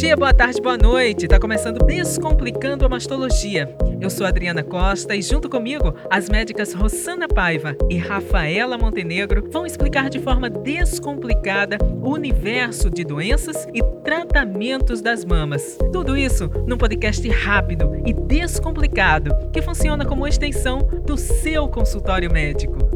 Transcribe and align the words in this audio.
dia, 0.00 0.16
boa 0.16 0.32
tarde, 0.32 0.62
boa 0.62 0.78
noite. 0.78 1.28
Tá 1.28 1.38
começando 1.38 1.84
Descomplicando 1.84 2.86
a 2.86 2.88
Mastologia. 2.88 3.76
Eu 4.00 4.08
sou 4.08 4.26
Adriana 4.26 4.62
Costa 4.62 5.14
e 5.14 5.20
junto 5.20 5.46
comigo 5.46 5.94
as 6.08 6.30
médicas 6.30 6.72
Rosana 6.72 7.28
Paiva 7.28 7.76
e 7.90 7.98
Rafaela 7.98 8.78
Montenegro 8.78 9.50
vão 9.50 9.66
explicar 9.66 10.08
de 10.08 10.18
forma 10.18 10.48
descomplicada 10.48 11.76
o 12.02 12.14
universo 12.14 12.88
de 12.88 13.04
doenças 13.04 13.68
e 13.74 13.82
tratamentos 14.02 15.02
das 15.02 15.22
mamas. 15.22 15.76
Tudo 15.92 16.16
isso 16.16 16.48
num 16.66 16.78
podcast 16.78 17.28
rápido 17.28 18.00
e 18.06 18.14
descomplicado 18.14 19.50
que 19.52 19.60
funciona 19.60 20.06
como 20.06 20.26
extensão 20.26 20.78
do 21.04 21.18
seu 21.18 21.68
consultório 21.68 22.32
médico. 22.32 22.89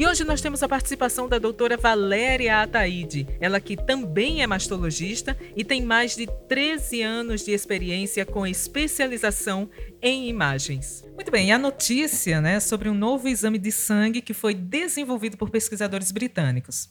E 0.00 0.06
hoje 0.06 0.24
nós 0.24 0.40
temos 0.40 0.62
a 0.62 0.68
participação 0.68 1.28
da 1.28 1.38
doutora 1.38 1.76
Valéria 1.76 2.62
Ataíde, 2.62 3.26
ela 3.38 3.60
que 3.60 3.76
também 3.76 4.42
é 4.42 4.46
mastologista 4.46 5.36
e 5.54 5.62
tem 5.62 5.82
mais 5.82 6.16
de 6.16 6.26
13 6.48 7.02
anos 7.02 7.44
de 7.44 7.50
experiência 7.50 8.24
com 8.24 8.46
especialização 8.46 9.68
em 10.00 10.26
imagens. 10.26 11.04
Muito 11.14 11.30
bem, 11.30 11.52
a 11.52 11.58
notícia 11.58 12.40
né, 12.40 12.60
sobre 12.60 12.88
um 12.88 12.94
novo 12.94 13.28
exame 13.28 13.58
de 13.58 13.70
sangue 13.70 14.22
que 14.22 14.32
foi 14.32 14.54
desenvolvido 14.54 15.36
por 15.36 15.50
pesquisadores 15.50 16.10
britânicos. 16.10 16.88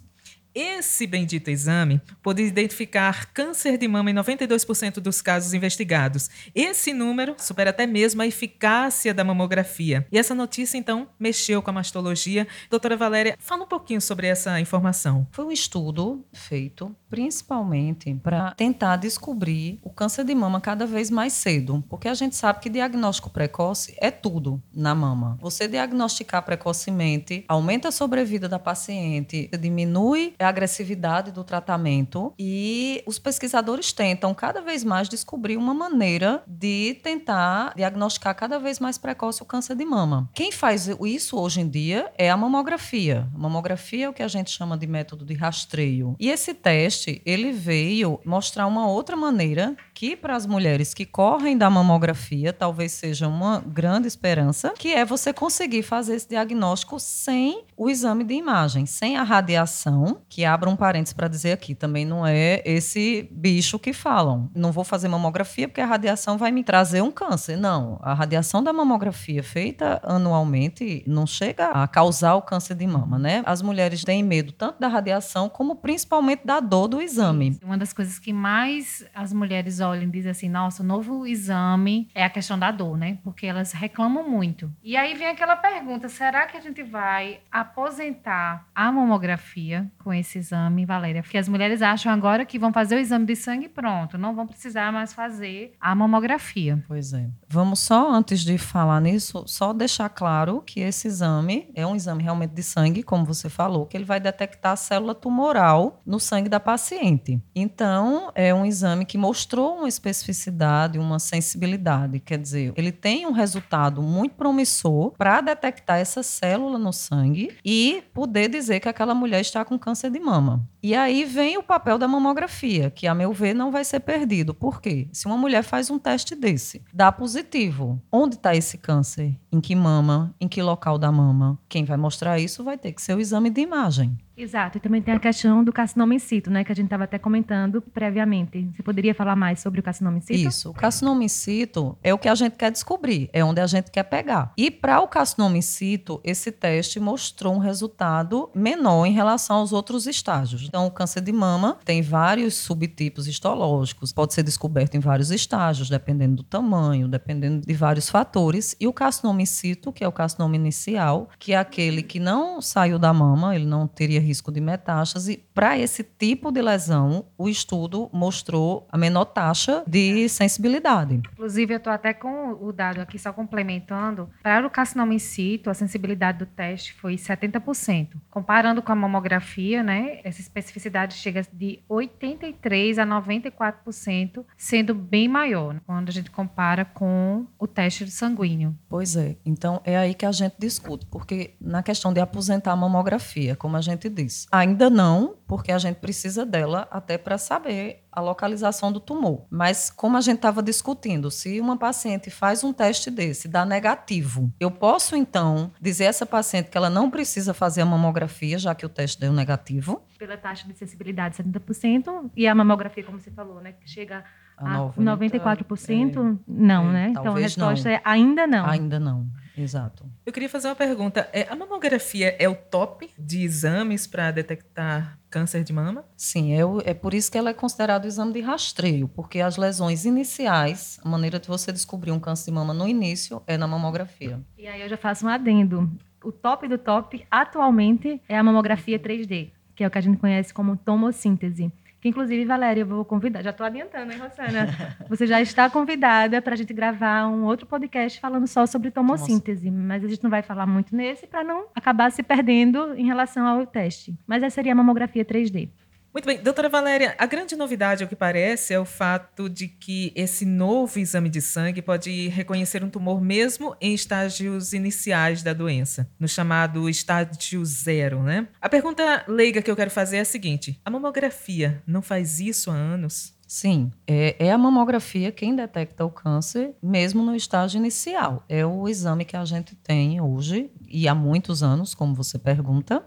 Esse 0.54 1.06
bendito 1.06 1.50
exame 1.50 2.02
pode 2.24 2.42
identificar 2.42 3.28
câncer 3.34 3.78
de 3.78 3.88
mama 3.88 4.10
em 4.10 4.14
92% 4.14 4.96
dos 4.96 5.22
casos 5.22 5.54
investigados. 5.54 6.30
Esse 6.56 6.94
número 6.94 7.36
supera 7.38 7.70
até 7.70 7.86
mesmo 7.86 8.22
a 8.22 8.28
eficácia 8.28 9.14
da 9.14 9.24
mamografia. 9.24 10.08
E 10.12 10.18
essa 10.18 10.34
notícia, 10.34 10.78
então, 10.78 11.08
mexeu 11.20 11.62
com 11.62 11.70
a 11.70 11.74
mastologia. 11.74 12.48
Doutora 12.70 12.98
Valéria, 12.98 13.36
fala 13.40 13.64
um 13.64 13.68
pouquinho 13.68 14.02
sobre 14.02 14.28
essa 14.28 14.60
informação. 14.60 15.28
Foi 15.32 15.46
um 15.46 15.52
estudo 15.52 16.26
feito 16.34 16.96
principalmente 17.10 18.14
para 18.16 18.52
tentar 18.52 18.96
descobrir 18.98 19.80
o 19.84 19.90
câncer 19.90 20.24
de 20.24 20.36
mama 20.36 20.62
cada 20.62 20.86
vez 20.86 21.10
mais 21.10 21.34
cedo, 21.34 21.84
porque 21.90 22.08
a 22.08 22.14
gente 22.14 22.36
sabe 22.36 22.60
que 22.60 22.70
diagnóstico 22.70 23.30
precoce 23.30 23.96
é 24.00 24.12
tudo 24.12 24.62
na 24.74 24.94
mama. 24.94 25.38
Você 25.42 25.68
diagnosticar 25.68 26.44
precocemente 26.44 27.44
aumenta 27.48 27.90
a 27.90 27.92
sobrevida 27.92 28.48
da 28.48 28.60
paciente, 28.60 29.50
diminui 29.60 30.34
a 30.40 30.49
agressividade 30.50 31.32
do 31.32 31.44
tratamento 31.44 32.34
e 32.38 33.04
os 33.06 33.18
pesquisadores 33.18 33.94
tentam 33.94 34.34
cada 34.34 34.62
vez 34.62 34.84
mais 34.84 35.08
descobrir 35.08 35.58
uma 35.58 35.74
maneira 35.74 36.44
de 36.48 37.00
tentar 37.04 37.74
diagnosticar 37.76 38.36
cada 38.36 38.60
vez 38.60 38.80
mais 38.80 38.98
precoce 38.98 39.42
o 39.42 39.46
câncer 39.46 39.76
de 39.76 39.86
mama. 39.86 40.30
Quem 40.34 40.52
faz 40.52 40.88
isso 40.88 41.40
hoje 41.40 41.62
em 41.62 41.70
dia 41.70 42.12
é 42.18 42.30
a 42.30 42.38
mamografia. 42.38 43.28
A 43.34 43.38
mamografia 43.38 44.06
é 44.06 44.10
o 44.10 44.14
que 44.14 44.24
a 44.24 44.28
gente 44.28 44.52
chama 44.52 44.78
de 44.78 44.88
método 44.88 45.26
de 45.26 45.34
rastreio. 45.34 46.16
E 46.20 46.30
esse 46.30 46.54
teste, 46.54 47.22
ele 47.26 47.52
veio 47.52 48.20
mostrar 48.26 48.68
uma 48.68 48.88
outra 48.88 49.16
maneira 49.16 49.76
que 49.94 50.16
para 50.16 50.36
as 50.36 50.46
mulheres 50.46 50.94
que 50.94 51.06
correm 51.06 51.58
da 51.58 51.70
mamografia 51.70 52.54
talvez 52.54 52.92
seja 52.94 53.28
uma 53.28 53.60
grande 53.60 54.08
esperança, 54.08 54.74
que 54.78 54.94
é 54.94 55.06
você 55.06 55.34
conseguir 55.34 55.84
fazer 55.84 56.16
esse 56.16 56.30
diagnóstico 56.30 57.00
sem 57.00 57.64
o 57.76 57.90
exame 57.90 58.24
de 58.24 58.34
imagem, 58.34 58.86
sem 58.86 59.18
a 59.18 59.24
radiação, 59.24 60.22
que 60.30 60.46
abra 60.46 60.70
um 60.70 60.76
parênteses 60.76 61.14
para 61.14 61.28
dizer 61.28 61.52
aqui, 61.52 61.74
também 61.74 62.06
não 62.06 62.26
é 62.26 62.62
esse 62.64 63.28
bicho 63.32 63.80
que 63.80 63.92
falam. 63.92 64.50
Não 64.56 64.72
vou 64.72 64.84
fazer 64.84 65.08
mamografia 65.08 65.68
porque 65.68 65.82
a 65.82 65.86
radiação 65.86 66.38
vai 66.38 66.52
me 66.52 66.64
trazer 66.64 67.02
um 67.02 67.12
câncer. 67.12 67.58
Não, 67.58 68.00
a 68.02 68.14
radiação 68.14 68.64
da 68.64 68.72
mamografia 68.72 69.42
feita 69.42 70.00
anualmente 70.04 71.04
não 71.08 71.26
chega 71.26 71.68
a 71.70 71.88
causar 71.88 72.36
o 72.36 72.42
câncer 72.42 72.76
de 72.76 72.86
mama, 72.86 73.18
né? 73.18 73.42
As 73.46 73.62
mulheres 73.62 74.04
têm 74.04 74.24
medo 74.24 74.52
tanto 74.52 74.80
da 74.80 74.88
radiação 74.88 75.50
como 75.50 75.76
principalmente 75.76 76.46
da 76.46 76.60
dor 76.60 76.88
do 76.88 77.02
exame. 77.02 77.58
Uma 77.64 77.78
das 77.78 77.92
coisas 77.92 78.20
que 78.20 78.32
mais 78.32 79.06
as 79.14 79.34
mulheres 79.34 79.80
olham 79.80 80.04
e 80.04 80.12
dizem 80.12 80.32
assim, 80.32 80.50
nossa, 80.50 80.84
o 80.84 80.86
novo 80.86 81.26
exame 81.26 82.10
é 82.14 82.24
a 82.24 82.30
questão 82.30 82.58
da 82.58 82.72
dor, 82.72 82.98
né? 82.98 83.18
Porque 83.24 83.48
elas 83.48 83.72
reclamam 83.72 84.30
muito. 84.30 84.72
E 84.84 84.96
aí 84.96 85.16
vem 85.16 85.28
aquela 85.28 85.56
pergunta, 85.56 86.08
será 86.08 86.46
que 86.46 86.56
a 86.56 86.62
gente 86.62 86.84
vai 86.84 87.40
aposentar 87.52 88.68
a 88.76 88.92
mamografia 88.92 89.92
com 89.98 90.14
esse 90.20 90.40
exame, 90.40 90.86
Valéria? 90.86 91.22
Porque 91.22 91.38
as 91.38 91.48
mulheres 91.48 91.82
acham 91.82 92.12
agora 92.12 92.46
que 92.46 92.60
vão 92.60 92.72
fazer 92.72 92.96
o 92.96 93.00
exame 93.00 93.26
de 93.26 93.36
sangue 93.36 93.66
e 93.66 93.70
pronto, 93.70 94.18
não 94.18 94.36
vão 94.36 94.48
precisar 94.48 94.92
mais 94.92 95.14
fazer 95.14 95.74
a 95.80 95.94
mamografia. 95.96 96.84
Pois 96.88 97.14
é. 97.14 97.28
Vamos 97.48 97.80
só, 97.80 98.12
antes 98.12 98.42
de 98.42 98.58
falar 98.58 99.02
nisso, 99.02 99.44
só 99.48 99.74
deixar 99.74 100.10
claro 100.10 100.62
que 100.66 100.80
esse 100.80 101.08
exame 101.08 101.70
é 101.74 101.86
um 101.86 101.96
exame 101.96 102.24
realmente 102.24 102.52
de 102.52 102.64
sangue, 102.64 103.04
como 103.04 103.26
você 103.26 103.50
falou, 103.50 103.86
que 103.86 103.98
ele 103.98 104.06
vai 104.06 104.20
detectar 104.20 104.74
a 104.74 104.76
célula 104.76 105.16
tumoral 105.16 106.02
no 106.06 106.20
sangue 106.20 106.50
da 106.50 106.60
paciente. 106.60 107.42
Então, 107.56 108.32
é 108.36 108.54
um 108.54 108.66
exame 108.66 109.06
que 109.06 109.18
mostrou 109.18 109.78
uma 109.78 109.88
especificidade, 109.88 111.00
uma 111.00 111.20
sensibilidade. 111.20 112.20
Quer 112.20 112.38
dizer, 112.38 112.74
ele 112.76 112.92
tem 112.92 113.26
um 113.26 113.32
resultado 113.32 114.02
muito 114.02 114.36
promissor 114.36 115.12
para 115.18 115.42
detectar 115.42 115.98
essa 115.98 116.24
célula 116.24 116.78
no 116.78 116.94
sangue 116.94 117.58
e 117.64 118.04
poder 118.14 118.50
dizer 118.50 118.80
que 118.80 118.90
aquela 118.90 119.14
mulher 119.14 119.42
está 119.42 119.64
com 119.64 119.78
câncer 119.78 120.09
de 120.10 120.20
mama. 120.20 120.68
E 120.82 120.96
aí 120.96 121.26
vem 121.26 121.58
o 121.58 121.64
papel 121.64 121.98
da 121.98 122.08
mamografia, 122.08 122.90
que, 122.90 123.06
a 123.06 123.14
meu 123.14 123.34
ver, 123.34 123.54
não 123.54 123.72
vai 123.72 123.84
ser 123.84 124.00
perdido. 124.00 124.54
Por 124.54 124.82
quê? 124.82 125.08
Se 125.12 125.26
uma 125.26 125.38
mulher 125.38 125.64
faz 125.64 125.90
um 125.90 126.00
teste 126.00 126.36
desse, 126.36 126.82
dá 126.94 127.12
positivo, 127.12 128.02
onde 128.12 128.36
está 128.36 128.56
esse 128.56 128.78
câncer? 128.78 129.36
Em 129.52 129.60
que 129.60 129.76
mama? 129.76 130.34
Em 130.40 130.48
que 130.48 130.62
local 130.62 130.98
da 130.98 131.12
mama? 131.12 131.60
Quem 131.68 131.84
vai 131.84 131.98
mostrar 131.98 132.40
isso 132.40 132.64
vai 132.64 132.78
ter 132.78 132.94
que 132.94 133.02
ser 133.02 133.16
o 133.16 133.20
exame 133.20 133.50
de 133.50 133.62
imagem. 133.62 134.18
Exato, 134.40 134.78
e 134.78 134.82
também 134.82 135.02
tem 135.02 135.14
a 135.14 135.20
questão 135.20 135.62
do 135.66 135.74
carcinoma 135.74 136.16
in 136.16 136.20
situ, 136.20 136.50
né, 136.50 136.64
que 136.64 136.72
a 136.72 136.76
gente 136.76 136.86
estava 136.86 137.04
até 137.04 137.20
comentando 137.20 137.82
previamente. 137.82 138.70
Você 138.74 138.82
poderia 138.82 139.14
falar 139.14 139.36
mais 139.36 139.60
sobre 139.60 139.82
o 139.82 139.84
carcinoma 139.84 140.18
in 140.18 140.22
situ? 140.22 140.48
Isso, 140.48 140.70
o 140.70 140.74
carcinoma 140.74 141.26
in 141.26 141.28
situ 141.28 141.98
é 142.02 142.14
o 142.14 142.18
que 142.18 142.30
a 142.30 142.36
gente 142.36 142.56
quer 142.56 142.72
descobrir, 142.72 143.30
é 143.34 143.44
onde 143.44 143.60
a 143.60 143.68
gente 143.68 143.92
quer 143.92 144.04
pegar. 144.04 144.54
E 144.56 144.72
para 144.72 145.02
o 145.02 145.10
carcinoma 145.10 145.58
in 145.58 145.62
situ, 145.62 146.22
esse 146.24 146.54
teste 146.54 147.02
mostrou 147.02 147.54
um 147.54 147.58
resultado 147.58 148.50
menor 148.56 149.06
em 149.06 149.12
relação 149.12 149.58
aos 149.58 149.74
outros 149.74 150.08
estágios. 150.08 150.69
Então, 150.70 150.86
o 150.86 150.92
câncer 150.92 151.22
de 151.22 151.32
mama 151.32 151.80
tem 151.84 152.02
vários 152.02 152.54
subtipos 152.54 153.28
histológicos, 153.28 154.14
pode 154.14 154.36
ser 154.36 154.44
descoberto 154.44 154.96
em 154.96 155.00
vários 155.00 155.32
estágios, 155.32 155.90
dependendo 155.90 156.38
do 156.38 156.44
tamanho, 156.44 157.08
dependendo 157.08 157.66
de 157.66 157.74
vários 157.74 158.08
fatores. 158.08 158.76
E 158.80 158.88
o 158.88 158.94
carcinoma 158.94 159.42
in 159.42 159.46
situ, 159.46 159.92
que 159.92 160.04
é 160.04 160.08
o 160.08 160.12
carcinoma 160.12 160.56
inicial, 160.56 161.28
que 161.40 161.54
é 161.54 161.58
aquele 161.58 162.04
que 162.04 162.20
não 162.20 162.62
saiu 162.62 163.00
da 163.00 163.12
mama, 163.12 163.56
ele 163.56 163.66
não 163.66 163.88
teria 163.88 164.22
risco 164.22 164.52
de 164.52 164.62
metástase. 164.62 165.44
Para 165.56 165.78
esse 165.78 166.04
tipo 166.04 166.52
de 166.52 166.62
lesão, 166.62 167.26
o 167.36 167.50
estudo 167.50 168.10
mostrou 168.14 168.88
a 168.92 168.98
menor 168.98 169.26
taxa 169.26 169.84
de 169.88 170.30
sensibilidade. 170.30 171.16
Inclusive, 171.34 171.74
eu 171.74 171.78
estou 171.78 171.92
até 171.92 172.14
com 172.14 172.52
o 172.62 172.72
dado 172.72 173.00
aqui, 173.00 173.18
só 173.18 173.34
complementando. 173.34 174.30
Para 174.44 174.68
o 174.68 174.70
carcinoma 174.70 175.16
in 175.16 175.20
situ, 175.20 175.70
a 175.70 175.74
sensibilidade 175.74 176.38
do 176.38 176.46
teste 176.46 176.94
foi 176.94 177.16
70%. 177.16 178.10
Comparando 178.30 178.82
com 178.82 178.92
a 178.92 178.96
mamografia, 178.96 179.82
né, 179.82 180.20
especificidade 180.60 181.16
chega 181.16 181.42
de 181.52 181.80
83% 181.90 183.00
a 183.00 183.06
94%, 183.06 184.46
sendo 184.58 184.94
bem 184.94 185.28
maior 185.28 185.80
quando 185.86 186.10
a 186.10 186.12
gente 186.12 186.32
compara 186.32 186.86
com 186.86 187.46
o 187.58 187.68
teste 187.68 188.10
sanguíneo. 188.10 188.78
Pois 188.88 189.16
é. 189.16 189.38
Então, 189.46 189.82
é 189.84 189.98
aí 189.98 190.14
que 190.14 190.26
a 190.26 190.32
gente 190.32 190.56
discute, 190.60 191.06
porque 191.06 191.56
na 191.60 191.82
questão 191.82 192.14
de 192.14 192.20
aposentar 192.20 192.72
a 192.72 192.76
mamografia, 192.76 193.56
como 193.56 193.78
a 193.78 193.82
gente 193.82 194.10
diz, 194.10 194.48
ainda 194.52 194.90
não, 194.90 195.36
porque 195.48 195.72
a 195.72 195.78
gente 195.78 195.98
precisa 195.98 196.46
dela 196.46 196.88
até 196.92 197.18
para 197.18 197.38
saber 197.38 198.04
a 198.12 198.22
localização 198.22 198.92
do 198.92 199.00
tumor. 199.00 199.46
Mas 199.50 199.90
como 199.90 200.18
a 200.18 200.22
gente 200.22 200.38
estava 200.38 200.62
discutindo, 200.62 201.32
se 201.32 201.60
uma 201.60 201.78
paciente 201.78 202.30
faz 202.30 202.64
um 202.64 202.74
teste 202.74 203.10
desse, 203.10 203.48
dá 203.48 203.66
negativo, 203.66 204.52
eu 204.60 204.70
posso 204.70 205.16
então 205.16 205.72
dizer 205.80 206.06
a 206.06 206.10
essa 206.10 206.26
paciente 206.26 206.70
que 206.70 206.78
ela 206.78 206.90
não 206.90 207.10
precisa 207.10 207.54
fazer 207.54 207.82
a 207.82 207.86
mamografia, 207.86 208.58
já 208.58 208.76
que 208.76 208.86
o 208.86 208.90
teste 208.90 209.20
deu 209.20 209.32
negativo? 209.32 210.02
Pela 210.20 210.38
taxa 210.38 210.68
de 210.68 210.78
sensibilidade 210.78 211.36
70% 211.38 212.30
e 212.36 212.48
a 212.48 212.54
mamografia, 212.54 213.04
como 213.04 213.20
você 213.20 213.32
falou, 213.32 213.60
né, 213.60 213.72
que 213.72 213.90
chega 213.90 214.24
a, 214.56 214.76
a 214.76 214.78
90, 215.02 215.40
94%, 215.40 216.36
é, 216.36 216.40
não, 216.48 216.90
é, 216.90 216.94
né? 216.94 217.08
Então 217.10 217.36
a 217.36 217.40
resposta 217.40 217.90
não. 217.90 217.96
é 217.96 218.02
ainda 218.04 218.46
não. 218.46 218.66
Ainda 218.66 219.00
não. 219.00 219.28
Exato. 219.58 220.06
Eu 220.26 220.32
queria 220.32 220.50
fazer 220.50 220.68
uma 220.68 220.76
pergunta. 220.76 221.28
É, 221.34 221.48
a 221.50 221.56
mamografia 221.56 222.36
é 222.40 222.48
o 222.48 222.56
top 222.56 223.10
de 223.18 223.44
exames 223.44 224.06
para 224.08 224.32
detectar 224.32 225.18
câncer 225.30 225.64
de 225.64 225.74
mama? 225.74 226.06
Sim, 226.16 226.54
é, 226.54 226.66
o, 226.66 226.82
é 226.84 226.94
por 226.94 227.14
isso 227.14 227.32
que 227.32 227.38
ela 227.38 227.50
é 227.50 227.54
considerada 227.54 228.06
o 228.06 228.08
exame 228.08 228.34
de 228.34 228.42
rastreio, 228.42 229.08
porque 229.08 229.40
as 229.40 229.58
lesões 229.58 230.06
iniciais, 230.06 231.00
a 231.04 231.10
maneira 231.10 231.40
de 231.40 231.48
você 231.48 231.72
descobrir 231.72 232.12
um 232.12 232.20
câncer 232.20 232.46
de 232.46 232.52
mama 232.52 232.74
no 232.74 232.88
início 232.88 233.42
é 233.46 233.58
na 233.58 233.68
mamografia. 233.68 234.40
E 234.58 234.68
aí 234.68 234.82
eu 234.82 234.90
já 234.90 234.98
faço 234.98 235.26
um 235.26 235.30
adendo. 235.30 235.90
O 236.24 236.32
top 236.32 236.68
do 236.68 236.78
top 236.78 237.26
atualmente 237.32 238.22
é 238.28 238.38
a 238.38 238.44
mamografia 238.44 239.00
3D, 239.00 239.52
que 239.80 239.84
é 239.86 239.88
o 239.88 239.90
que 239.90 239.98
a 239.98 240.02
gente 240.02 240.18
conhece 240.18 240.54
como 240.54 240.76
tomossíntese. 240.76 241.72
Que, 242.02 242.10
inclusive, 242.10 242.44
Valéria, 242.44 242.82
eu 242.82 242.86
vou 242.86 243.06
convidar. 243.06 243.42
Já 243.42 243.52
estou 243.52 243.66
adiantando, 243.66 244.12
hein, 244.12 244.20
Rosana? 244.20 244.68
Você 245.08 245.26
já 245.26 245.40
está 245.40 245.70
convidada 245.70 246.42
para 246.42 246.54
a 246.54 246.58
gente 246.58 246.74
gravar 246.74 247.30
um 247.30 247.46
outro 247.46 247.66
podcast 247.66 248.20
falando 248.20 248.46
só 248.46 248.66
sobre 248.66 248.92
tomossíntese. 248.92 249.72
Mas 249.72 250.04
a 250.04 250.08
gente 250.10 250.22
não 250.22 250.30
vai 250.30 250.42
falar 250.42 250.66
muito 250.66 250.94
nesse 250.94 251.26
para 251.26 251.46
não 251.46 251.68
acabar 251.74 252.12
se 252.12 252.22
perdendo 252.22 252.94
em 252.94 253.06
relação 253.06 253.48
ao 253.48 253.66
teste. 253.66 254.14
Mas 254.28 254.44
essa 254.44 254.56
seria 254.56 254.74
a 254.74 254.76
mamografia 254.76 255.24
3D. 255.24 255.70
Muito 256.12 256.26
bem, 256.26 256.42
doutora 256.42 256.68
Valéria, 256.68 257.16
a 257.20 257.26
grande 257.28 257.56
novidade, 257.56 258.04
ao 258.04 258.10
que 258.10 258.16
parece, 258.16 258.74
é 258.74 258.80
o 258.80 258.84
fato 258.84 259.48
de 259.48 259.68
que 259.68 260.12
esse 260.16 260.44
novo 260.44 260.98
exame 260.98 261.30
de 261.30 261.40
sangue 261.40 261.84
pode 261.84 262.30
reconhecer 262.30 262.84
um 262.84 262.90
tumor 262.90 263.22
mesmo 263.22 263.76
em 263.80 263.94
estágios 263.94 264.74
iniciais 264.74 265.44
da 265.44 265.54
doença, 265.54 266.10
no 266.20 266.28
chamado 266.28 266.90
estágio 266.90 267.64
zero, 267.64 268.24
né? 268.24 268.48
A 268.60 268.68
pergunta 268.68 269.24
leiga 269.28 269.62
que 269.62 269.70
eu 269.70 269.76
quero 269.76 269.92
fazer 269.92 270.18
é 270.18 270.22
a 270.22 270.26
seguinte: 270.26 270.82
a 270.84 270.90
mamografia 270.90 271.84
não 271.86 272.02
faz 272.02 272.40
isso 272.40 272.72
há 272.72 272.76
anos? 272.76 273.38
Sim, 273.50 273.92
é, 274.06 274.36
é, 274.38 274.52
a 274.52 274.58
mamografia 274.60 275.32
quem 275.32 275.56
detecta 275.56 276.06
o 276.06 276.12
câncer, 276.12 276.76
mesmo 276.84 277.24
no 277.24 277.36
estágio 277.36 277.80
inicial. 277.80 278.44
É 278.48 278.64
o 278.64 278.88
exame 278.88 279.26
que 279.26 279.36
a 279.36 279.44
gente 279.44 279.76
tem 279.76 280.22
hoje, 280.22 280.70
e 280.88 281.08
há 281.08 281.16
muitos 281.16 281.64
anos, 281.64 281.96
como 281.96 282.14
você 282.14 282.38
pergunta, 282.38 283.04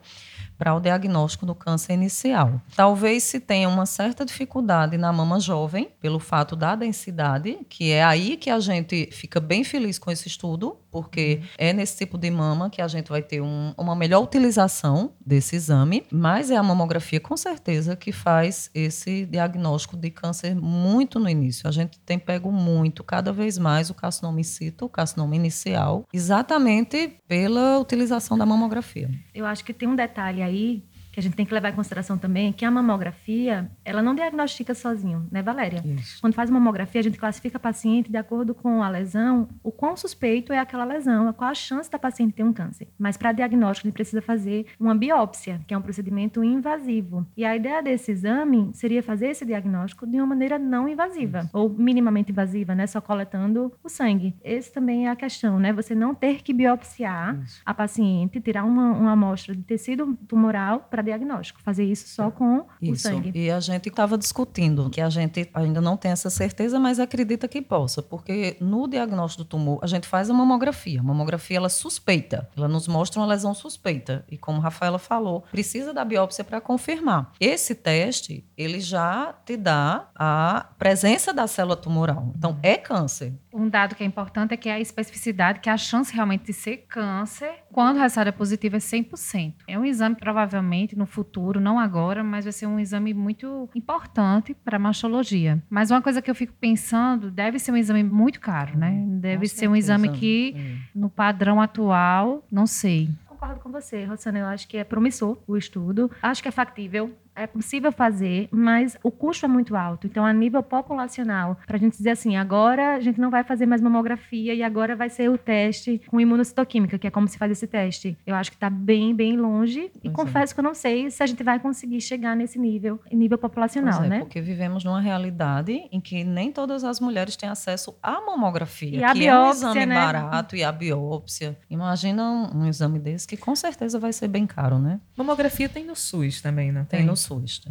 para 0.62 0.76
o 0.76 0.81
diagnóstico 0.81 1.44
do 1.44 1.56
câncer 1.56 1.94
inicial. 1.94 2.62
Talvez 2.76 3.25
se 3.25 3.41
tenha 3.41 3.69
uma 3.69 3.85
certa 3.85 4.25
dificuldade 4.25 4.97
na 4.97 5.12
mama 5.12 5.41
jovem, 5.41 5.88
pelo 6.00 6.20
fato 6.20 6.55
da 6.55 6.76
densidade, 6.76 7.59
que 7.69 7.91
é 7.91 8.05
aí 8.05 8.37
que 8.37 8.49
a 8.49 8.61
gente 8.61 9.09
fica 9.11 9.41
bem 9.41 9.64
feliz 9.64 9.99
com 9.99 10.09
esse 10.09 10.29
estudo, 10.29 10.76
porque 10.93 11.41
é 11.56 11.73
nesse 11.73 11.97
tipo 11.97 12.19
de 12.19 12.31
mama 12.31 12.69
que 12.69 12.83
a 12.83 12.87
gente 12.87 13.09
vai 13.09 13.23
ter 13.23 13.41
um, 13.41 13.73
uma 13.79 13.97
melhor 13.97 14.23
utilização 14.23 15.15
desse 15.25 15.56
exame, 15.56 16.05
mas 16.12 16.50
é 16.50 16.56
a 16.56 16.62
mamografia 16.62 17.19
com 17.19 17.37
certeza 17.37 17.97
que 17.97 18.12
faz 18.12 18.71
esse 18.75 19.25
diagnóstico 19.25 19.97
de 19.97 20.11
câncer 20.11 20.55
muito 20.55 21.19
no 21.19 21.29
início. 21.29 21.67
A 21.67 21.73
gente 21.73 21.99
tem 22.00 22.19
pego 22.19 22.53
muito, 22.53 23.03
cada 23.03 23.33
vez 23.33 23.56
mais, 23.56 23.89
o 23.89 23.94
carcinoma 23.94 24.39
in 24.39 24.44
situ, 24.44 24.85
o 24.85 24.89
carcinoma 24.89 25.35
inicial, 25.35 26.05
exatamente 26.12 27.17
pela 27.27 27.79
utilização 27.79 28.37
da 28.37 28.44
mamografia. 28.44 29.11
Eu 29.35 29.47
acho 29.47 29.65
que 29.65 29.73
tem 29.73 29.89
um 29.89 29.97
detalhe 29.97 30.43
aí 30.43 30.85
que 31.12 31.20
a 31.20 31.23
gente 31.23 31.37
tem 31.37 31.44
que 31.44 31.53
levar 31.53 31.69
em 31.69 31.75
consideração 31.75 32.17
também 32.17 32.49
é 32.49 32.53
que 32.53 32.64
a 32.64 32.70
mamografia, 32.70 33.70
ela 33.85 34.03
não 34.03 34.14
diagnostica 34.14 34.75
sozinho, 34.75 35.26
né, 35.31 35.43
Valéria? 35.43 35.82
Isso. 35.85 36.20
Quando 36.20 36.35
faz 36.35 36.49
mamografia, 36.49 37.00
a 37.00 37.05
gente 37.05 37.19
classifica 37.19 37.59
a 37.59 37.61
paciente 37.61 38.11
de 38.11 38.17
acordo 38.17 38.55
com 38.55 38.82
a 38.82 38.88
lesão, 38.88 39.49
o 39.62 39.70
quão 39.70 39.94
suspeito 39.94 40.53
é 40.53 40.59
aquela 40.59 40.85
lesão, 40.85 41.31
qual 41.35 41.50
a 41.50 41.55
chance 41.55 41.91
da 41.91 41.99
paciente 41.99 42.32
ter 42.32 42.43
um 42.43 42.53
câncer. 42.53 42.88
Mas 42.99 43.19
para 43.19 43.32
diagnóstico, 43.32 43.87
a 43.87 43.88
gente 43.88 43.94
precisa 43.94 44.23
fazer 44.23 44.67
uma 44.81 44.94
biópsia, 44.94 45.61
que 45.67 45.75
é 45.75 45.79
um 45.79 45.82
procedimento 45.82 46.43
invasivo. 46.43 47.26
E 47.37 47.44
a 47.44 47.55
ideia 47.55 47.82
desse 47.82 48.11
exame 48.11 48.70
seria 48.73 49.03
fazer 49.03 49.29
esse 49.29 49.44
diagnóstico 49.44 50.06
de 50.06 50.17
uma 50.17 50.26
maneira 50.26 50.58
não 50.58 50.88
invasiva, 50.88 51.41
Isso. 51.41 51.50
ou 51.53 51.69
minimamente 51.69 52.32
invasiva, 52.32 52.75
né, 52.75 52.87
só 52.87 53.00
coletando 53.00 53.73
o 53.85 53.88
sangue. 53.88 54.35
Esse 54.43 54.73
também 54.73 55.08
é 55.08 55.11
a 55.11 55.17
questão, 55.17 55.58
né? 55.58 55.73
Você 55.75 55.94
não 55.94 56.15
ter 56.15 56.43
que 56.43 56.55
biopsiar 56.55 57.38
Isso. 57.43 57.61
a 57.67 57.75
paciente, 57.75 58.41
tirar 58.41 58.65
uma, 58.65 58.93
uma 58.93 59.12
amostra 59.12 59.55
de 59.55 59.62
tecido 59.62 60.17
tumoral 60.26 60.87
para 60.91 61.01
diagnóstico, 61.02 61.60
fazer 61.62 61.84
isso 61.84 62.08
só 62.08 62.31
com 62.31 62.66
isso. 62.81 62.93
o 62.93 62.96
sangue. 62.96 63.32
E 63.34 63.50
a 63.50 63.60
gente 63.60 63.88
estava 63.88 64.16
discutindo 64.16 64.88
que 64.90 65.00
a 65.00 65.10
gente 65.10 65.49
ainda 65.52 65.81
não 65.81 65.96
tem 65.96 66.10
essa 66.10 66.31
certeza, 66.31 66.78
mas 66.78 66.99
acredita 66.99 67.49
que 67.49 67.60
possa, 67.60 68.02
porque 68.02 68.56
no 68.60 68.88
diagnóstico 68.88 69.44
do 69.44 69.49
tumor 69.49 69.78
a 69.82 69.87
gente 69.87 70.06
faz 70.06 70.31
a 70.31 70.34
mamografia. 70.34 71.00
A 71.00 71.02
mamografia 71.02 71.56
ela 71.56 71.69
suspeita, 71.69 72.49
ela 72.56 72.69
nos 72.69 72.88
mostra 72.88 73.20
uma 73.20 73.26
lesão 73.26 73.54
suspeita 73.54 74.25
e 74.31 74.37
como 74.37 74.58
a 74.58 74.62
Rafaela 74.62 74.99
falou, 74.99 75.44
precisa 75.50 75.93
da 75.93 76.04
biópsia 76.04 76.44
para 76.44 76.60
confirmar. 76.60 77.32
Esse 77.40 77.75
teste 77.75 78.44
ele 78.56 78.81
já 78.81 79.34
te 79.44 79.56
dá 79.56 80.08
a 80.14 80.66
presença 80.78 81.32
da 81.32 81.46
célula 81.46 81.76
tumoral. 81.76 82.32
Então 82.37 82.58
é 82.62 82.76
câncer. 82.76 83.34
Um 83.52 83.69
dado 83.69 83.94
que 83.94 84.02
é 84.02 84.06
importante 84.06 84.55
é 84.55 84.56
que 84.56 84.69
a 84.69 84.81
especificidade, 84.81 85.60
que 85.60 85.69
a 85.69 85.76
chance 85.76 86.12
realmente 86.14 86.44
de 86.44 86.52
ser 86.52 86.78
câncer, 86.88 87.62
quando 87.72 87.96
o 87.96 88.00
resultado 88.00 88.28
é 88.28 88.32
positivo, 88.32 88.76
é 88.76 88.78
100%. 88.78 89.54
É 89.66 89.78
um 89.78 89.84
exame 89.84 90.14
provavelmente 90.14 90.96
no 90.96 91.06
futuro, 91.06 91.60
não 91.60 91.78
agora, 91.78 92.22
mas 92.22 92.44
vai 92.44 92.52
ser 92.52 92.66
um 92.66 92.78
exame 92.78 93.14
muito 93.14 93.69
importante 93.74 94.54
para 94.54 94.76
a 94.76 94.78
mastologia. 94.78 95.62
Mas 95.69 95.90
uma 95.90 96.02
coisa 96.02 96.20
que 96.20 96.30
eu 96.30 96.34
fico 96.34 96.52
pensando, 96.60 97.30
deve 97.30 97.58
ser 97.58 97.72
um 97.72 97.76
exame 97.76 98.02
muito 98.02 98.40
caro, 98.40 98.78
né? 98.78 99.04
Deve 99.20 99.48
ser 99.48 99.69
um 99.69 99.74
exame 99.74 100.10
que, 100.10 100.54
é. 100.56 100.76
no 100.94 101.08
padrão 101.08 101.60
atual, 101.60 102.46
não 102.50 102.66
sei 102.66 103.08
concordo 103.42 103.60
com 103.60 103.72
você, 103.72 104.04
Rosana. 104.04 104.38
Eu 104.38 104.46
acho 104.46 104.69
que 104.69 104.76
é 104.76 104.84
promissor 104.84 105.36
o 105.48 105.56
estudo. 105.56 106.10
Acho 106.22 106.40
que 106.40 106.48
é 106.48 106.52
factível 106.52 107.12
é 107.34 107.46
possível 107.46 107.90
fazer, 107.90 108.49
mas 108.50 108.96
o 109.02 109.11
custo 109.11 109.46
é 109.46 109.49
muito 109.49 109.75
alto. 109.76 110.06
Então, 110.06 110.25
a 110.25 110.32
nível 110.32 110.62
populacional, 110.62 111.58
para 111.67 111.76
a 111.76 111.81
gente 111.81 111.96
dizer 111.96 112.11
assim, 112.11 112.37
agora 112.37 112.94
a 112.94 113.00
gente 113.00 113.20
não 113.20 113.31
vai 113.31 113.43
fazer 113.44 113.67
mais 113.67 113.81
mamografia 113.81 114.55
e 114.55 114.62
agora 114.62 114.94
vai 114.94 115.08
ser 115.08 115.31
o 115.31 115.38
teste 115.38 116.00
com 116.06 116.20
imunocitoquímica, 116.20 116.99
que 116.99 117.06
é 117.06 117.11
como 117.11 117.29
se 117.29 117.38
faz 117.38 117.52
esse 117.52 117.67
teste. 117.67 118.17
Eu 118.26 118.34
acho 118.34 118.50
que 118.50 118.56
está 118.56 118.69
bem, 118.69 119.14
bem 119.14 119.37
longe. 119.37 119.90
E 120.02 120.11
pois 120.11 120.14
confesso 120.14 120.52
é. 120.52 120.55
que 120.55 120.61
eu 120.61 120.64
não 120.64 120.75
sei 120.75 121.11
se 121.11 121.23
a 121.23 121.26
gente 121.26 121.43
vai 121.43 121.58
conseguir 121.58 122.00
chegar 122.00 122.37
nesse 122.37 122.58
nível, 122.58 123.00
nível 123.11 123.38
populacional, 123.38 123.99
pois 123.99 124.06
é, 124.06 124.08
né? 124.08 124.19
Porque 124.20 124.40
vivemos 124.40 124.84
numa 124.84 125.00
realidade 125.00 125.88
em 125.90 126.00
que 126.00 126.25
nem 126.25 126.52
todas 126.52 126.84
as 126.84 127.00
mulheres 127.00 127.37
têm 127.37 127.49
acesso 127.49 127.94
à 128.02 128.20
mamografia, 128.20 128.99
e 128.99 129.05
a 129.05 129.12
que 129.12 129.20
biópsia, 129.20 129.31
é 129.64 129.69
um 129.69 129.70
exame 129.73 129.87
né? 129.87 129.94
barato 129.94 130.56
e 130.56 130.64
a 130.64 130.73
biópsia. 130.73 131.58
Imagina 131.70 132.23
um, 132.31 132.58
um, 132.58 132.67
exame 132.67 132.99
desse 132.99 133.26
que 133.26 133.37
com 133.37 133.55
certeza 133.56 133.99
vai 133.99 134.12
ser 134.12 134.29
bem 134.29 134.46
caro, 134.46 134.79
né? 134.79 135.00
Mamografia 135.17 135.69
tem 135.69 135.84
no 135.84 135.96
SUS 135.96 136.40
também, 136.40 136.70
né? 136.70 136.87
Tem, 136.88 137.00
tem 137.00 137.06
no 137.06 137.17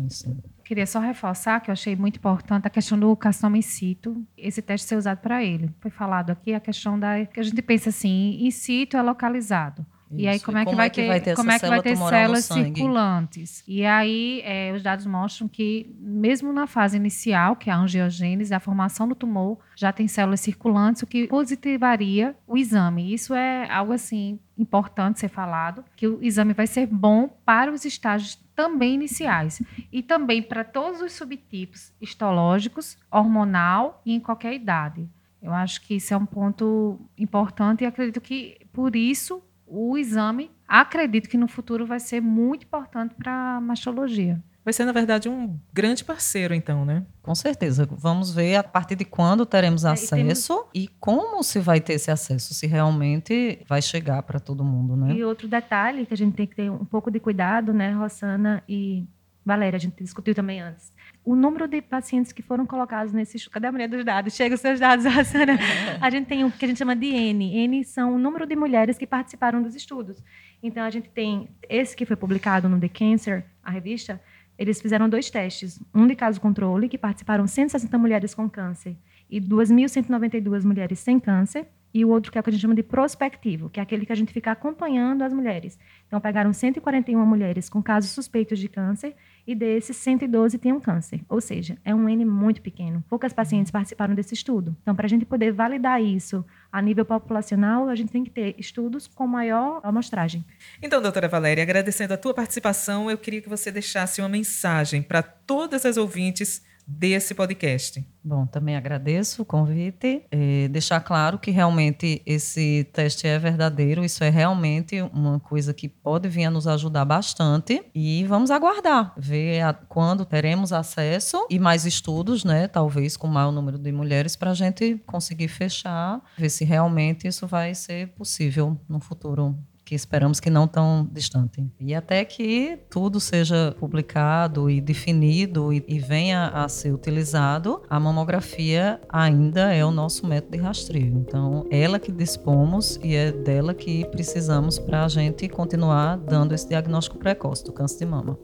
Sim. 0.10 0.38
Queria 0.64 0.86
só 0.86 1.00
reforçar 1.00 1.60
que 1.60 1.70
eu 1.70 1.74
achei 1.74 1.96
muito 1.96 2.18
importante 2.18 2.66
a 2.68 2.70
questão 2.70 2.98
do 2.98 3.16
carcinoma 3.16 3.58
in 3.58 3.62
situ, 3.62 4.26
esse 4.38 4.62
teste 4.62 4.88
ser 4.88 4.96
usado 4.96 5.20
para 5.20 5.44
ele. 5.44 5.70
Foi 5.80 5.92
falado 5.92 6.30
aqui 6.30 6.54
a 6.54 6.60
questão 6.60 7.00
da 7.00 7.26
que 7.26 7.40
a 7.40 7.44
gente 7.44 7.62
pensa 7.62 7.90
assim, 7.90 8.38
in 8.40 8.52
situ 8.52 8.96
é 8.96 9.02
localizado. 9.02 9.86
Isso. 10.12 10.20
E 10.20 10.28
aí 10.28 10.40
como 10.40 10.58
é 10.58 10.62
que, 10.62 10.66
como 10.66 10.78
vai, 10.78 10.88
é 10.88 10.90
que 10.90 11.02
ter, 11.02 11.08
vai 11.08 11.22
ter 11.22 11.36
como 11.36 11.52
é 11.52 11.60
que 11.60 11.68
vai 11.68 11.82
ter 11.82 11.96
células 11.96 12.46
circulantes? 12.46 13.64
E 13.68 13.86
aí 13.86 14.42
é, 14.44 14.74
os 14.76 14.84
dados 14.84 15.06
mostram 15.06 15.48
que 15.48 15.96
mesmo 16.00 16.52
na 16.52 16.68
fase 16.68 16.98
inicial, 16.98 17.56
que 17.56 17.70
é 17.70 17.74
a 17.74 17.78
angiogênese, 17.78 18.54
a 18.54 18.60
formação 18.60 19.08
do 19.08 19.16
tumor 19.16 19.58
já 19.76 19.92
tem 19.92 20.08
células 20.08 20.42
circulantes, 20.42 21.02
o 21.02 21.08
que 21.08 21.28
positivaria 21.28 22.36
o 22.46 22.58
exame. 22.58 23.14
Isso 23.14 23.34
é 23.34 23.70
algo 23.72 23.94
assim 23.94 24.38
importante 24.58 25.20
ser 25.20 25.30
falado, 25.30 25.84
que 25.96 26.08
o 26.08 26.22
exame 26.22 26.54
vai 26.54 26.68
ser 26.68 26.86
bom 26.86 27.28
para 27.46 27.72
os 27.72 27.86
estágios 27.86 28.38
também 28.56 28.94
iniciais 28.94 29.62
e 29.92 30.04
também 30.04 30.44
para 30.44 30.64
todos 30.64 31.02
os 31.02 31.14
subtipos 31.14 31.92
histológicos, 32.00 32.98
hormonal 33.10 34.02
e 34.06 34.14
em 34.14 34.20
qualquer 34.20 34.54
idade. 34.54 35.10
Eu 35.42 35.52
acho 35.52 35.82
que 35.82 35.96
isso 35.96 36.14
é 36.14 36.18
um 36.18 36.26
ponto 36.26 37.00
importante 37.18 37.84
e 37.84 37.88
acredito 37.88 38.22
que 38.22 38.58
por 38.72 38.96
isso 38.96 39.42
o 39.72 39.98
exame, 39.98 40.52
acredito 40.68 41.30
que 41.30 41.38
no 41.38 41.48
futuro 41.48 41.86
vai 41.86 42.00
ser 42.00 42.22
muito 42.22 42.66
importante 42.66 43.16
para 43.16 43.56
a 43.56 43.62
mastologia. 43.62 44.44
Vai 44.64 44.74
ser, 44.74 44.86
na 44.86 44.92
verdade, 44.92 45.28
um 45.28 45.58
grande 45.74 46.04
parceiro, 46.04 46.54
então, 46.54 46.86
né? 46.86 47.04
Com 47.24 47.34
certeza. 47.34 47.88
Vamos 47.90 48.32
ver 48.32 48.58
a 48.58 48.64
partir 48.64 48.96
de 48.96 49.06
quando 49.06 49.44
teremos 49.44 49.86
acesso 49.86 50.14
é, 50.14 50.20
e, 50.20 50.22
temos... 50.22 50.50
e, 50.74 50.88
como 51.00 51.42
se 51.42 51.58
vai 51.58 51.80
ter 51.80 51.94
esse 51.94 52.12
acesso, 52.12 52.54
se 52.54 52.68
realmente 52.68 53.60
vai 53.68 53.82
chegar 53.82 54.22
para 54.22 54.40
todo 54.40 54.64
mundo, 54.64 54.96
né? 54.96 55.14
E 55.14 55.24
outro 55.24 55.48
detalhe 55.48 56.06
que 56.06 56.14
a 56.14 56.18
gente 56.18 56.36
tem 56.36 56.46
que 56.46 56.56
ter 56.56 56.70
um 56.70 56.86
pouco 56.86 57.10
de 57.10 57.20
cuidado, 57.20 57.74
né, 57.74 57.92
Rossana 57.92 58.62
e 58.70 59.04
Valéria, 59.44 59.78
a 59.78 59.80
gente 59.80 60.04
discutiu 60.04 60.36
também 60.36 60.62
antes. 60.62 60.94
O 61.24 61.36
número 61.36 61.68
de 61.68 61.82
pacientes 61.82 62.32
que 62.32 62.42
foram 62.42 62.66
colocados 62.66 63.14
nesse. 63.14 63.50
Cadê 63.50 63.68
a 63.68 63.72
mulher 63.72 63.88
dos 63.88 64.04
dados? 64.04 64.34
Chega 64.34 64.56
os 64.56 64.62
seus 64.62 64.80
dados, 64.80 65.06
Rossana. 65.14 65.58
A 66.02 66.10
gente 66.10 66.28
tem 66.28 66.44
o 66.44 66.52
que 66.52 66.66
a 66.66 66.68
gente 66.68 66.78
chama 66.78 66.96
de 66.96 67.08
N. 67.08 67.56
N 67.56 67.84
são 67.84 68.16
o 68.16 68.18
número 68.18 68.48
de 68.48 68.56
mulheres 68.56 68.98
que 68.98 69.06
participaram 69.06 69.62
dos 69.62 69.76
estudos. 69.76 70.24
Então, 70.64 70.84
a 70.84 70.90
gente 70.90 71.10
tem 71.10 71.50
esse 71.70 71.96
que 71.96 72.06
foi 72.06 72.16
publicado 72.16 72.68
no 72.68 72.80
The 72.80 72.90
Cancer, 72.90 73.46
a 73.64 73.70
revista, 73.70 74.20
eles 74.58 74.82
fizeram 74.82 75.10
dois 75.10 75.30
testes. 75.30 75.80
Um 75.94 76.06
de 76.08 76.16
caso 76.16 76.40
controle, 76.40 76.90
que 76.90 76.98
participaram 76.98 77.48
160 77.48 77.98
mulheres 77.98 78.34
com 78.34 78.50
câncer 78.50 78.96
e 79.30 79.40
2.192 79.40 80.64
mulheres 80.64 81.00
sem 81.00 81.20
câncer, 81.20 81.68
e 81.94 82.06
o 82.06 82.10
outro 82.10 82.32
que 82.32 82.38
é 82.38 82.42
o 82.42 82.44
que 82.44 82.50
a 82.50 82.54
gente 82.54 82.62
chama 82.62 82.76
de 82.76 82.84
prospectivo, 82.84 83.70
que 83.70 83.80
é 83.80 83.84
aquele 83.84 84.06
que 84.06 84.12
a 84.12 84.16
gente 84.16 84.32
fica 84.32 84.52
acompanhando 84.52 85.24
as 85.24 85.34
mulheres. 85.34 85.78
Então, 86.08 86.20
pegaram 86.20 86.52
141 86.52 87.26
mulheres 87.26 87.70
com 87.70 87.82
casos 87.82 88.12
suspeitos 88.12 88.60
de 88.60 88.68
câncer 88.68 89.16
e 89.48 89.56
desses 89.56 89.96
112 89.98 90.58
tinham 90.58 90.80
câncer. 90.80 91.22
Ou 91.30 91.40
seja, 91.40 91.78
é 91.84 91.96
um 91.96 92.08
N 92.08 92.26
muito 92.26 92.62
pequeno. 92.62 93.04
Poucas 93.10 93.34
pacientes 93.34 93.72
participaram 93.72 94.14
desse 94.14 94.34
estudo. 94.34 94.76
Então, 94.82 94.96
para 94.96 95.06
a 95.06 95.10
gente 95.10 95.26
poder 95.26 95.52
validar 95.52 96.02
isso 96.02 96.46
a 96.72 96.82
nível 96.82 97.06
populacional, 97.06 97.88
a 97.88 97.96
gente 97.96 98.12
tem 98.12 98.24
que 98.24 98.30
ter 98.30 98.56
estudos 98.58 99.08
com 99.08 99.26
maior 99.26 99.80
amostragem. 99.84 100.46
Então, 100.82 101.02
doutora 101.02 101.28
Valéria, 101.28 101.64
agradecendo 101.64 102.14
a 102.14 102.18
tua 102.18 102.34
participação, 102.34 103.10
eu 103.10 103.18
queria 103.18 103.42
que 103.42 103.50
você 103.50 103.72
deixasse 103.72 104.22
uma 104.22 104.30
mensagem 104.30 105.02
para 105.02 105.22
todas 105.22 105.86
as 105.86 105.98
ouvintes 105.98 106.62
desse 106.98 107.34
podcast. 107.34 108.06
Bom, 108.24 108.46
também 108.46 108.76
agradeço 108.76 109.42
o 109.42 109.46
convite. 109.46 110.24
É, 110.30 110.68
deixar 110.68 111.00
claro 111.00 111.40
que 111.40 111.50
realmente 111.50 112.22
esse 112.26 112.88
teste 112.94 113.28
é 113.28 113.40
verdadeiro, 113.40 114.04
isso 114.04 114.24
é 114.24 114.30
realmente 114.30 115.02
uma 115.14 115.40
coisa 115.40 115.74
que 115.74 115.88
pode 115.88 116.30
vir 116.30 116.46
a 116.46 116.52
nos 116.52 116.68
ajudar 116.68 117.06
bastante. 117.06 117.84
E 117.96 118.24
vamos 118.26 118.52
aguardar, 118.52 119.14
ver 119.18 119.62
a, 119.62 119.74
quando 119.74 120.26
teremos 120.26 120.72
acesso 120.72 121.46
e 121.50 121.58
mais 121.58 121.86
estudos, 121.86 122.44
né? 122.44 122.68
Talvez 122.68 123.18
com 123.18 123.28
maior 123.28 123.52
número 123.52 123.80
de 123.80 123.92
mulheres, 123.92 124.36
para 124.36 124.52
a 124.52 124.56
gente 124.56 125.02
conseguir 125.08 125.48
fechar, 125.48 126.22
ver 126.38 126.50
se 126.50 126.64
realmente 126.64 127.28
isso 127.28 127.48
vai 127.48 127.74
ser 127.74 128.10
possível 128.10 128.80
no 128.88 129.00
futuro 129.00 129.58
que 129.92 129.96
esperamos 129.96 130.40
que 130.40 130.50
não 130.50 130.70
tão 130.70 131.06
distante. 131.12 131.70
E 131.78 131.94
até 131.94 132.24
que 132.24 132.80
tudo 132.90 133.20
seja 133.20 133.76
publicado 133.78 134.70
e 134.70 134.80
definido 134.80 135.74
e, 135.74 135.84
e 135.86 136.00
venha 136.00 136.48
a 136.48 136.70
ser 136.70 136.94
utilizado, 136.94 137.82
a 137.90 138.00
mamografia 138.00 139.02
ainda 139.10 139.74
é 139.74 139.84
o 139.84 139.92
nosso 139.92 140.26
método 140.26 140.56
de 140.56 140.64
rastreio. 140.64 141.18
Então, 141.18 141.68
ela 141.70 142.00
que 142.00 142.10
dispomos 142.10 142.98
e 143.04 143.18
é 143.18 143.34
dela 143.34 143.74
que 143.74 144.06
precisamos 144.06 144.80
para 144.80 145.04
a 145.04 145.10
gente 145.10 145.50
continuar 145.50 146.16
dando 146.16 146.54
esse 146.54 146.70
diagnóstico 146.70 147.18
precoce 147.18 147.66
do 147.66 147.74
câncer 147.74 148.00
de 148.00 148.06
mama. 148.06 148.40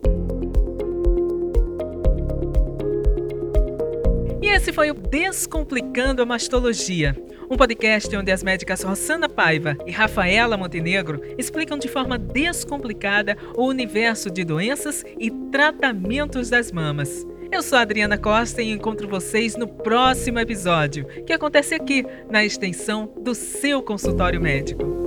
E 4.42 4.48
esse 4.50 4.74
foi 4.74 4.92
o 4.92 4.94
Descomplicando 4.94 6.22
a 6.22 6.26
Mastologia, 6.26 7.16
um 7.50 7.56
podcast 7.56 8.16
onde 8.16 8.32
as 8.32 8.44
médicas 8.44 8.82
Rossana 8.82 9.30
Paiva 9.30 9.78
e 9.86 9.92
Rafaela 9.92 10.58
Montenegro 10.58 11.22
explicam 11.38 11.78
de 11.78 11.88
forma 11.88 12.18
descomplicada 12.18 13.38
o 13.56 13.66
universo 13.66 14.30
de 14.30 14.44
doenças 14.44 15.04
e 15.18 15.32
tratamentos 15.52 16.50
das 16.50 16.72
mamas. 16.72 17.26
Eu 17.50 17.64
sou 17.64 17.78
Adriana 17.78 18.18
Costa 18.18 18.62
e 18.62 18.72
encontro 18.72 19.08
vocês 19.08 19.56
no 19.56 19.68
próximo 19.68 20.40
episódio, 20.40 21.06
que 21.26 21.32
acontece 21.32 21.74
aqui, 21.74 22.06
na 22.30 22.44
extensão 22.44 23.14
do 23.22 23.34
seu 23.34 23.82
consultório 23.82 24.42
médico. 24.42 25.07